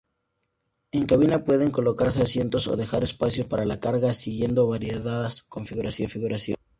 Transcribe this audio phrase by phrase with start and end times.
[0.91, 6.57] En cabina pueden colocarse asientos o dejar espacio para la carga siguiendo variadas configuraciones.